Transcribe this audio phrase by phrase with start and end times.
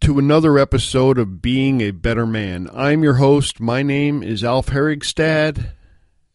[0.00, 2.70] to another episode of Being a Better Man.
[2.74, 3.60] I'm your host.
[3.60, 5.72] My name is Alf Herigstad,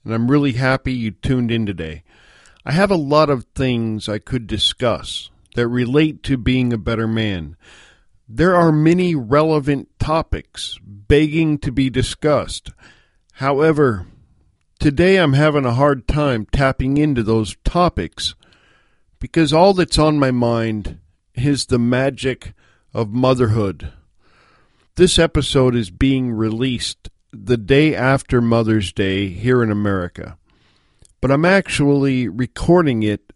[0.04, 2.04] and I'm really happy you tuned in today.
[2.64, 7.08] I have a lot of things I could discuss that relate to being a better
[7.08, 7.58] man.
[8.30, 12.70] There are many relevant topics begging to be discussed.
[13.34, 14.06] However,
[14.80, 18.36] today I'm having a hard time tapping into those topics
[19.20, 21.00] because all that's on my mind
[21.34, 22.54] is the magic
[22.96, 23.92] of motherhood.
[24.96, 30.38] This episode is being released the day after Mother's Day here in America,
[31.20, 33.34] but I'm actually recording it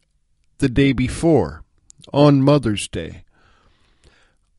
[0.59, 1.65] the day before,
[2.13, 3.25] on Mother's Day.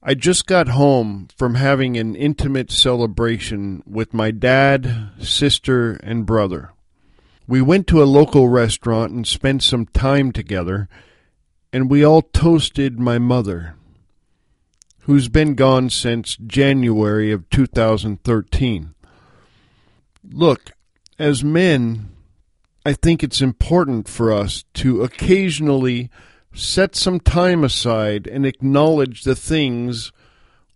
[0.02, 6.72] I just got home from having an intimate celebration with my dad, sister, and brother.
[7.48, 10.90] We went to a local restaurant and spent some time together,
[11.72, 13.76] and we all toasted my mother,
[15.10, 18.94] who's been gone since January of 2013.
[20.30, 20.70] Look,
[21.18, 22.10] as men,
[22.86, 26.10] I think it's important for us to occasionally
[26.54, 30.12] set some time aside and acknowledge the things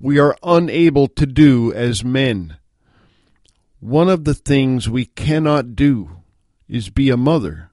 [0.00, 2.56] we are unable to do as men.
[3.78, 6.10] One of the things we cannot do
[6.68, 7.70] is be a mother.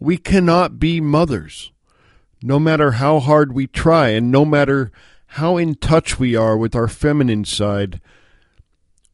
[0.00, 1.70] We cannot be mothers,
[2.42, 4.90] no matter how hard we try and no matter
[5.36, 8.02] how in touch we are with our feminine side.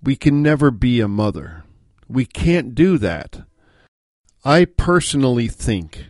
[0.03, 1.63] We can never be a mother.
[2.09, 3.43] We can't do that.
[4.45, 6.07] I personally think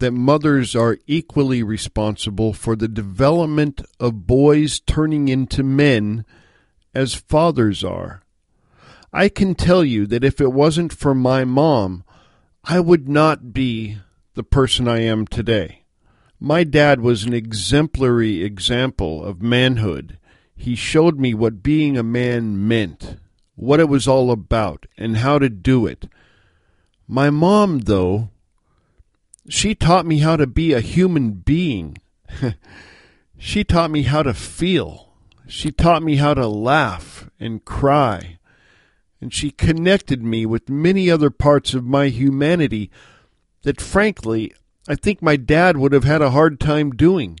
[0.00, 6.24] that mothers are equally responsible for the development of boys turning into men
[6.92, 8.22] as fathers are.
[9.12, 12.02] I can tell you that if it wasn't for my mom,
[12.64, 13.98] I would not be
[14.34, 15.81] the person I am today.
[16.44, 20.18] My dad was an exemplary example of manhood.
[20.56, 23.16] He showed me what being a man meant,
[23.54, 26.08] what it was all about, and how to do it.
[27.06, 28.30] My mom, though,
[29.48, 31.98] she taught me how to be a human being.
[33.38, 35.12] she taught me how to feel.
[35.46, 38.40] She taught me how to laugh and cry.
[39.20, 42.90] And she connected me with many other parts of my humanity
[43.62, 44.52] that, frankly,
[44.88, 47.38] I think my dad would have had a hard time doing.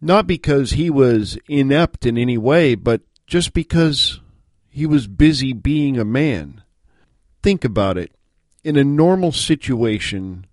[0.00, 4.20] Not because he was inept in any way, but just because
[4.68, 6.62] he was busy being a man.
[7.42, 8.12] Think about it.
[8.62, 10.46] In a normal situation,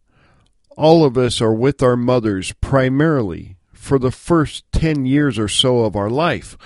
[0.78, 5.80] all of us are with our mothers primarily for the first 10 years or so
[5.80, 6.58] of our life.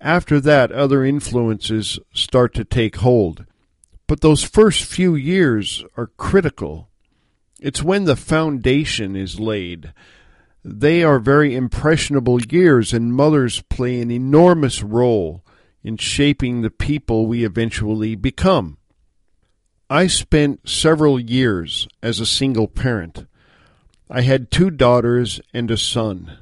[0.00, 3.46] After that, other influences start to take hold.
[4.06, 6.88] But those first few years are critical.
[7.60, 9.92] It's when the foundation is laid.
[10.64, 15.44] They are very impressionable years, and mothers play an enormous role
[15.82, 18.76] in shaping the people we eventually become.
[19.88, 23.26] I spent several years as a single parent.
[24.10, 26.38] I had two daughters and a son.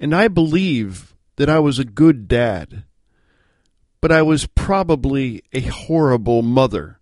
[0.00, 2.84] And I believe that I was a good dad.
[4.00, 6.98] But I was probably a horrible mother.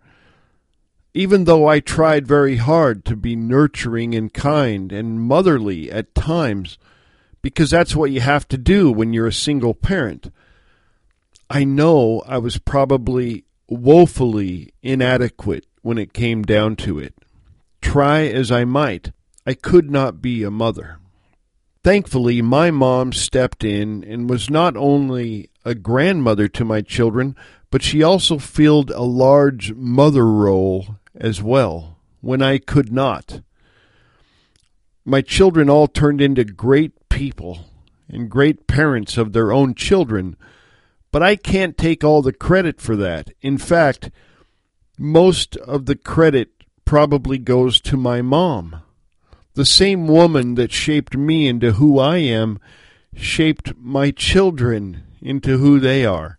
[1.12, 6.78] Even though I tried very hard to be nurturing and kind and motherly at times,
[7.42, 10.32] because that's what you have to do when you're a single parent,
[11.48, 17.14] I know I was probably woefully inadequate when it came down to it.
[17.80, 19.10] Try as I might,
[19.44, 20.98] I could not be a mother.
[21.82, 27.34] Thankfully, my mom stepped in and was not only a grandmother to my children,
[27.70, 33.40] but she also filled a large mother role as well when I could not.
[35.04, 37.66] My children all turned into great people
[38.08, 40.36] and great parents of their own children,
[41.12, 43.30] but I can't take all the credit for that.
[43.40, 44.10] In fact,
[44.98, 46.50] most of the credit
[46.84, 48.82] probably goes to my mom.
[49.54, 52.58] The same woman that shaped me into who I am
[53.14, 56.38] shaped my children into who they are.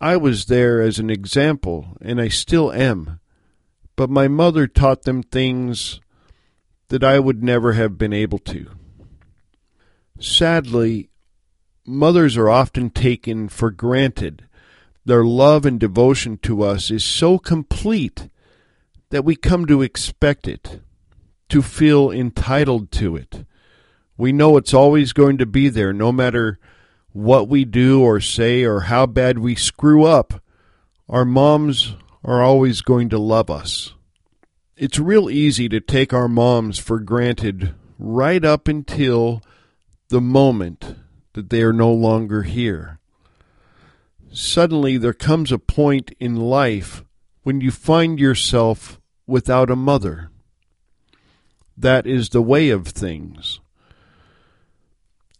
[0.00, 3.20] I was there as an example, and I still am.
[3.96, 6.00] But my mother taught them things
[6.88, 8.70] that I would never have been able to.
[10.18, 11.10] Sadly,
[11.86, 14.46] mothers are often taken for granted.
[15.04, 18.28] Their love and devotion to us is so complete
[19.10, 20.80] that we come to expect it,
[21.48, 23.44] to feel entitled to it.
[24.16, 26.58] We know it's always going to be there no matter
[27.12, 30.42] what we do or say or how bad we screw up.
[31.08, 33.92] Our moms are always going to love us.
[34.76, 39.42] It's real easy to take our moms for granted right up until
[40.08, 40.96] the moment
[41.34, 42.98] that they are no longer here.
[44.32, 47.04] Suddenly, there comes a point in life
[47.42, 50.30] when you find yourself without a mother.
[51.76, 53.60] That is the way of things.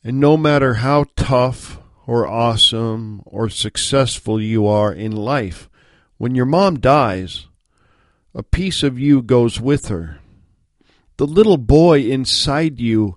[0.05, 5.69] And no matter how tough or awesome or successful you are in life,
[6.19, 7.49] when your mom dies,
[8.35, 10.19] a piece of you goes with her.
[11.17, 13.17] The little boy inside you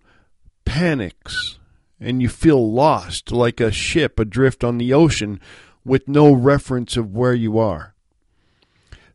[0.66, 1.58] panics
[2.00, 5.40] and you feel lost like a ship adrift on the ocean
[5.84, 7.96] with no reference of where you are.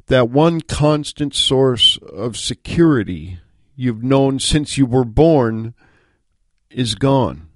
[0.07, 3.39] That one constant source of security
[3.77, 5.75] you've known since you were born
[6.71, 7.49] is gone.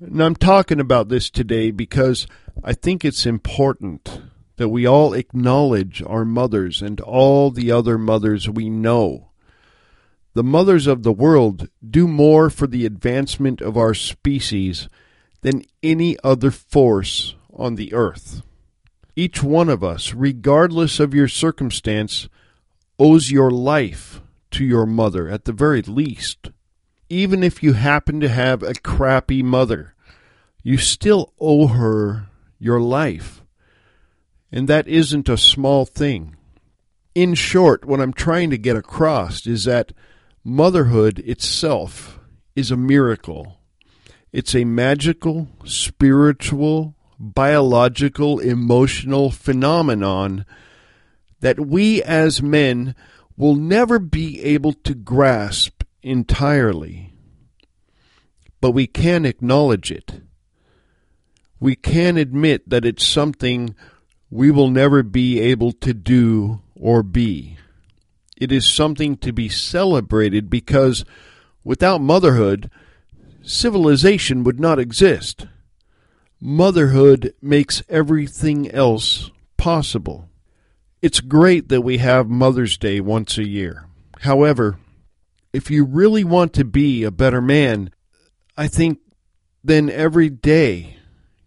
[0.00, 2.26] And I'm talking about this today because
[2.64, 4.22] I think it's important
[4.56, 9.30] that we all acknowledge our mothers and all the other mothers we know.
[10.34, 14.88] The mothers of the world do more for the advancement of our species
[15.42, 18.42] than any other force on the earth.
[19.14, 22.28] Each one of us, regardless of your circumstance,
[22.98, 24.20] owes your life
[24.50, 26.50] to your mother at the very least
[27.08, 29.94] even if you happen to have a crappy mother,
[30.62, 32.26] you still owe her
[32.58, 33.42] your life.
[34.50, 36.36] And that isn't a small thing.
[37.14, 39.92] In short, what I'm trying to get across is that
[40.44, 42.20] motherhood itself
[42.54, 43.60] is a miracle.
[44.32, 50.44] It's a magical, spiritual, biological, emotional phenomenon
[51.40, 52.94] that we as men
[53.36, 57.12] will never be able to grasp entirely,
[58.60, 60.20] but we can acknowledge it.
[61.60, 63.74] We can admit that it's something
[64.36, 67.56] we will never be able to do or be.
[68.36, 71.06] It is something to be celebrated because
[71.64, 72.70] without motherhood,
[73.42, 75.46] civilization would not exist.
[76.38, 80.28] Motherhood makes everything else possible.
[81.00, 83.86] It's great that we have Mother's Day once a year.
[84.20, 84.78] However,
[85.54, 87.88] if you really want to be a better man,
[88.54, 88.98] I think
[89.64, 90.98] then every day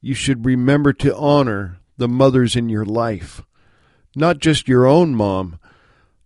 [0.02, 3.44] you should remember to honor the mothers in your life.
[4.16, 5.60] Not just your own mom,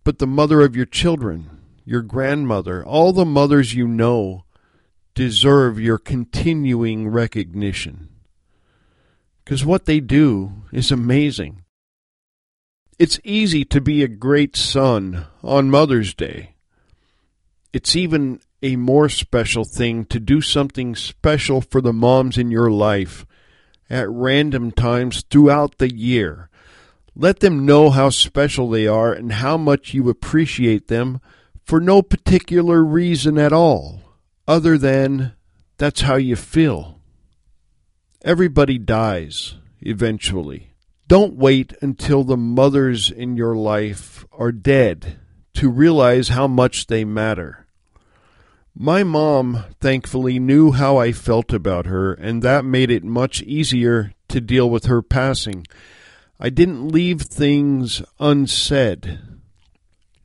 [0.02, 1.50] but the mother of your children,
[1.84, 4.44] your grandmother, all the mothers you know
[5.14, 8.08] deserve your continuing recognition.
[9.44, 11.62] Because what they do is amazing.
[12.98, 16.54] It's easy to be a great son on Mother's Day
[17.74, 22.70] it's even a more special thing to do something special for the moms in your
[22.70, 23.26] life
[23.88, 26.48] at random times throughout the year.
[27.14, 31.20] Let them know how special they are and how much you appreciate them
[31.62, 34.00] for no particular reason at all,
[34.46, 35.32] other than
[35.78, 37.00] that's how you feel.
[38.22, 40.74] Everybody dies eventually.
[41.06, 45.18] Don't wait until the mothers in your life are dead
[45.54, 47.63] to realize how much they matter.
[48.76, 54.14] My mom, thankfully, knew how I felt about her, and that made it much easier
[54.28, 55.64] to deal with her passing.
[56.40, 59.20] I didn't leave things unsaid.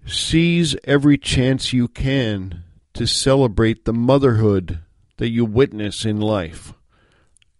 [0.08, 2.64] Seize every chance you can
[2.94, 4.80] to celebrate the motherhood
[5.18, 6.74] that you witness in life.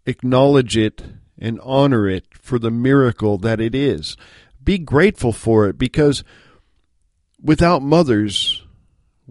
[0.08, 1.04] Acknowledge it
[1.38, 4.18] and honor it for the miracle that it is.
[4.64, 6.24] Be grateful for it because
[7.42, 8.64] without mothers,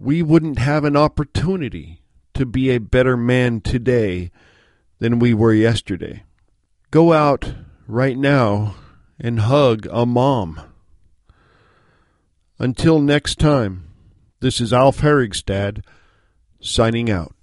[0.01, 2.01] we wouldn't have an opportunity
[2.33, 4.31] to be a better man today
[4.99, 6.23] than we were yesterday.
[6.89, 7.53] Go out
[7.85, 8.75] right now
[9.19, 10.61] and hug a mom.
[12.57, 13.89] Until next time,
[14.39, 15.83] this is Alf Herigstad
[16.61, 17.35] signing out.